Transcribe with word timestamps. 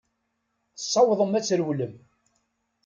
Tessawḍem 0.75 1.33
ad 1.37 1.43
trewlem. 1.47 1.93